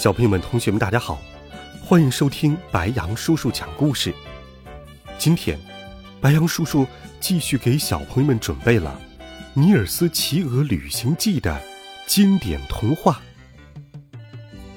[0.00, 1.20] 小朋友们、同学们，大家好，
[1.84, 4.14] 欢迎收听白羊叔叔讲故事。
[5.18, 5.58] 今天，
[6.22, 6.86] 白羊叔叔
[7.20, 8.98] 继续给小朋友们准备了
[9.52, 11.60] 《尼尔斯骑鹅旅行记》的
[12.06, 13.20] 经典童话。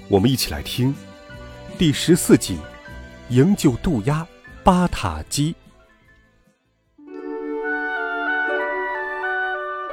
[0.10, 0.94] 我们一起来听
[1.78, 2.58] 第十四集
[3.30, 4.28] 《营救渡鸦
[4.62, 5.54] 巴塔基》。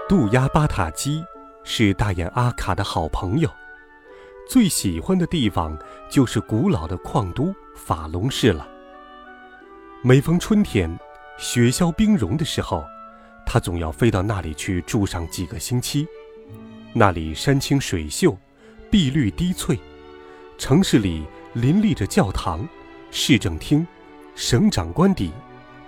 [0.09, 1.25] 渡鸦巴塔基
[1.62, 3.48] 是大雁阿卡的好朋友。
[4.50, 5.78] 最喜欢的地方
[6.11, 8.66] 就是古老的矿都法隆市了。
[10.02, 10.91] 每逢春天，
[11.38, 12.84] 雪消冰融的时候，
[13.47, 16.05] 他总要飞到那里去住上几个星期。
[16.92, 18.36] 那里山清水秀，
[18.91, 19.78] 碧绿低翠，
[20.58, 22.69] 城市里林立着教堂、
[23.12, 23.86] 市政厅、
[24.34, 25.30] 省长官邸、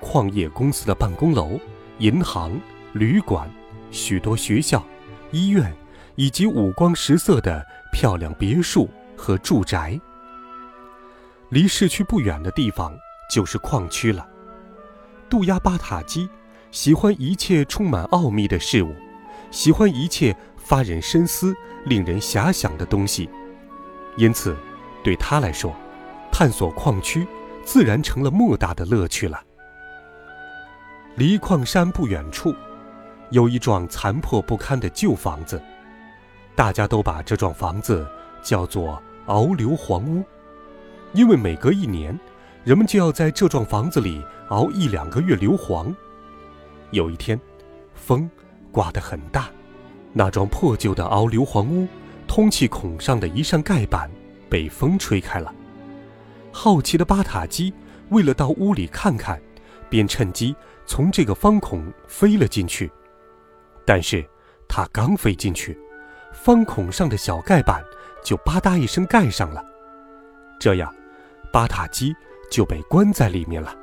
[0.00, 1.58] 矿业公司的办公楼、
[1.98, 2.52] 银行、
[2.92, 3.50] 旅馆、
[3.90, 4.86] 许多学校、
[5.32, 5.74] 医院，
[6.14, 7.66] 以及五光十色的。
[7.92, 10.00] 漂亮别墅和住宅。
[11.50, 12.92] 离市区不远的地方
[13.30, 14.26] 就是矿区了。
[15.28, 16.28] 杜鸦巴塔基
[16.70, 18.94] 喜欢一切充满奥秘的事物，
[19.50, 23.28] 喜欢一切发人深思、令人遐想的东西，
[24.16, 24.56] 因此，
[25.04, 25.74] 对他来说，
[26.32, 27.26] 探索矿区
[27.64, 29.40] 自然成了莫大的乐趣了。
[31.16, 32.54] 离矿山不远处，
[33.30, 35.62] 有一幢残破不堪的旧房子。
[36.54, 38.06] 大家都把这幢房子
[38.42, 40.22] 叫做熬硫磺屋，
[41.12, 42.18] 因为每隔一年，
[42.64, 45.94] 人们就要在这幢房子里熬一两个月硫磺。
[46.90, 47.40] 有一天，
[47.94, 48.30] 风
[48.70, 49.48] 刮得很大，
[50.12, 51.88] 那幢破旧的熬硫磺屋
[52.28, 54.10] 通气孔上的一扇盖板
[54.50, 55.52] 被风吹开了。
[56.52, 57.72] 好奇的巴塔基
[58.10, 59.40] 为了到屋里看看，
[59.88, 60.54] 便趁机
[60.84, 62.90] 从这个方孔飞了进去。
[63.86, 64.22] 但是，
[64.68, 65.78] 他刚飞进去，
[66.32, 67.84] 方孔上的小盖板
[68.24, 69.64] 就吧嗒一声盖上了，
[70.58, 70.92] 这样，
[71.52, 72.14] 巴塔基
[72.50, 73.76] 就被关在里面了。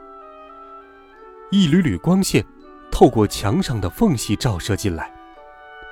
[1.52, 2.44] 一缕缕光线
[2.92, 5.12] 透过墙上的缝隙照射进来，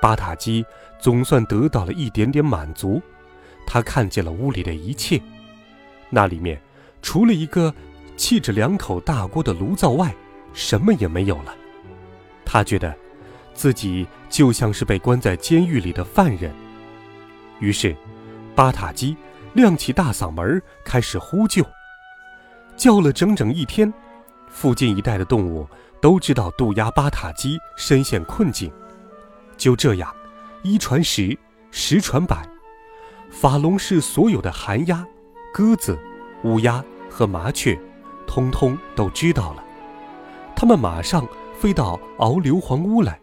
[0.00, 0.64] 巴塔基
[0.98, 3.00] 总算得到了一点点满足。
[3.66, 5.20] 他看见了屋里的一切，
[6.10, 6.60] 那里面
[7.02, 7.74] 除了一个
[8.16, 10.14] 砌着两口大锅的炉灶外，
[10.52, 11.54] 什么也没有了。
[12.44, 12.94] 他觉得。
[13.58, 16.54] 自己就像是被关在监狱里的犯人，
[17.58, 17.94] 于是，
[18.54, 19.16] 巴塔基
[19.52, 21.66] 亮起大嗓门开始呼救，
[22.76, 23.92] 叫了整整一天。
[24.48, 25.66] 附近一带的动物
[26.00, 28.70] 都知道渡鸦巴塔基深陷困境。
[29.56, 30.14] 就这样，
[30.62, 31.36] 一传十，
[31.72, 32.48] 十传百，
[33.28, 35.04] 法隆市所有的寒鸦、
[35.52, 35.98] 鸽子、
[36.44, 36.80] 乌鸦
[37.10, 37.76] 和麻雀，
[38.24, 39.64] 通通都知道了。
[40.54, 41.26] 他们马上
[41.58, 43.18] 飞到熬硫磺屋来。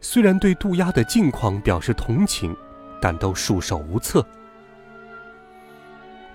[0.00, 2.56] 虽然对渡鸦的境况表示同情，
[3.00, 4.24] 但都束手无策。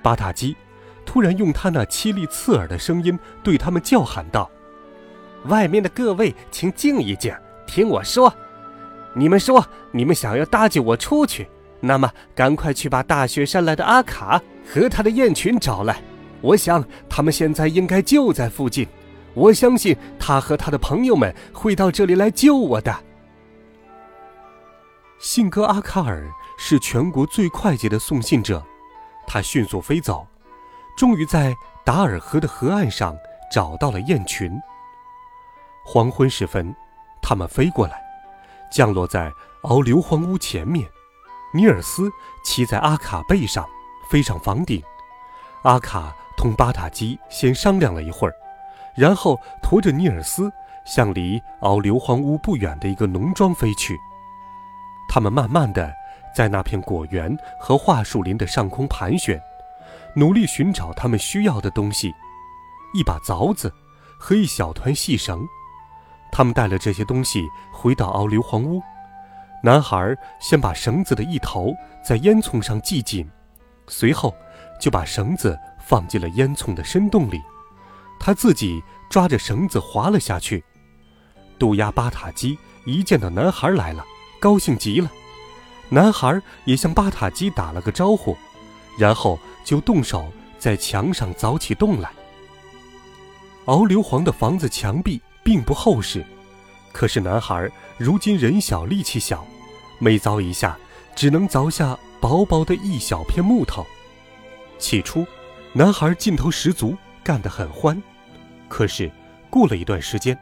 [0.01, 0.55] 巴塔基
[1.05, 4.49] 突然用他那凄厉刺耳的声音对他们叫喊道
[5.45, 7.33] ：“外面的各位，请静一静，
[7.67, 8.33] 听我说。
[9.13, 11.47] 你们说你们想要搭救我出去，
[11.79, 16.01] 那么赶快去把大雪山来的阿卡和他的雁群找来。
[16.41, 18.87] 我想他们现在应该就在附近。
[19.33, 22.95] 我相信他和他的朋友们会到这里来救我的。”
[25.21, 28.65] 信鸽阿卡尔是全国最快捷的送信者，
[29.27, 30.25] 他迅速飞走，
[30.97, 31.55] 终于在
[31.85, 33.15] 达尔河的河岸上
[33.51, 34.59] 找到了雁群。
[35.85, 36.75] 黄昏时分，
[37.21, 38.01] 他们飞过来，
[38.71, 39.31] 降落在
[39.61, 40.89] 熬硫磺屋前面。
[41.53, 42.11] 尼尔斯
[42.43, 43.63] 骑在阿卡背上，
[44.09, 44.81] 飞上房顶。
[45.61, 48.33] 阿卡同巴塔基先商量了一会儿，
[48.95, 50.51] 然后驮着尼尔斯
[50.83, 53.95] 向离熬硫磺屋不远的一个农庄飞去。
[55.13, 55.93] 他们慢慢的
[56.33, 59.37] 在那片果园和桦树林的上空盘旋，
[60.15, 62.15] 努力寻找他们需要的东西：
[62.93, 63.69] 一把凿子
[64.17, 65.45] 和一小团细绳。
[66.31, 68.81] 他们带了这些东西回到熬硫磺屋。
[69.61, 73.29] 男孩先把绳子的一头在烟囱上系紧，
[73.87, 74.33] 随后
[74.79, 77.41] 就把绳子放进了烟囱的深洞里。
[78.17, 80.63] 他自己抓着绳子滑了下去。
[81.59, 84.05] 渡鸦巴塔基一见到男孩来了。
[84.41, 85.11] 高兴极了，
[85.87, 88.35] 男孩也向巴塔基打了个招呼，
[88.97, 92.11] 然后就动手在墙上凿起洞来。
[93.65, 96.25] 敖硫磺的房子墙壁并不厚实，
[96.91, 99.45] 可是男孩如今人小力气小，
[99.99, 100.75] 每凿一下，
[101.15, 103.85] 只能凿下薄薄的一小片木头。
[104.79, 105.23] 起初，
[105.71, 108.01] 男孩劲头十足，干得很欢。
[108.67, 109.11] 可是，
[109.51, 110.35] 过了一段时间，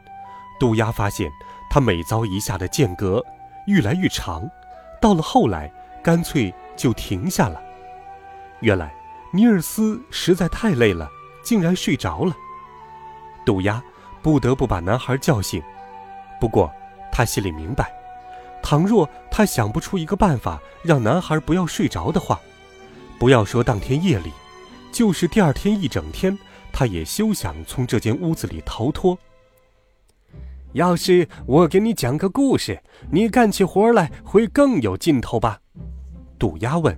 [0.58, 1.30] 杜鸦发现
[1.70, 3.22] 他每凿一下的间隔
[3.70, 4.50] 愈来愈长。
[5.00, 5.72] 到了后来，
[6.04, 7.62] 干脆就停下了。
[8.62, 8.94] 原来，
[9.32, 11.08] 尼尔斯实在太累了，
[11.44, 12.36] 竟然睡着了。
[13.46, 13.82] 杜鸦
[14.22, 15.62] 不得不把男孩叫醒。
[16.42, 16.70] 不过，
[17.12, 17.92] 他心里明白，
[18.62, 22.40] 倘若他想不出一个办法让男孩不要睡着的话，
[23.20, 24.32] 不要说当天夜里，
[24.92, 26.38] 就是第二天一整天，
[26.74, 29.18] 他也休想从这间屋子里逃脱。
[30.74, 32.82] 要是我给你讲个故事，
[33.12, 35.60] 你干起活来会更有劲头吧？
[36.38, 36.98] 杜鸦问。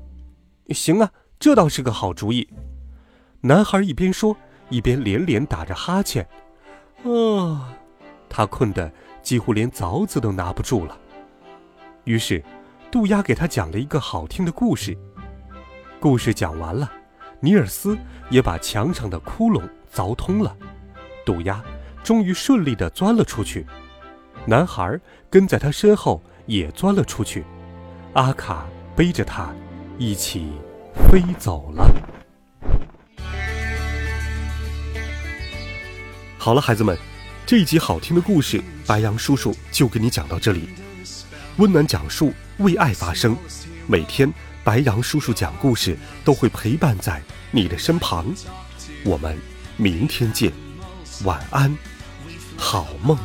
[0.70, 1.10] 行啊，
[1.40, 2.48] 这倒是个好主意。
[3.42, 4.36] 男孩一边说，
[4.70, 6.28] 一边连连打着哈欠。
[7.04, 7.74] 啊，
[8.30, 8.92] 他困得
[9.22, 10.98] 几乎连凿子都拿不住了。
[12.04, 12.44] 于是，
[12.92, 14.98] 杜鸦给他讲了一个好听的故事。
[16.00, 16.92] 故事讲完了，
[17.40, 17.98] 尼尔斯
[18.30, 19.62] 也把墙上的窟窿
[19.94, 20.56] 凿通了。
[21.26, 21.64] 杜鸦。
[22.04, 23.66] 终于顺利地钻了出去，
[24.46, 25.00] 男孩
[25.30, 27.46] 跟在他身后也钻了出去，
[28.14, 28.66] 阿卡
[28.96, 29.54] 背着他
[29.98, 30.52] 一起
[31.08, 31.90] 飞走了。
[36.38, 36.98] 好了，孩子们，
[37.46, 40.70] 这一集好听的故事，白羊叔叔就给你讲到这里。
[41.58, 43.38] 温暖讲述，为爱发声，
[43.86, 44.32] 每天
[44.64, 45.96] 白羊叔叔讲故事
[46.26, 47.22] 都会陪伴在
[47.52, 48.26] 你的身旁。
[49.06, 49.38] 我们
[49.78, 50.52] 明天见。
[51.24, 51.78] 晚安，
[52.58, 53.18] 好梦。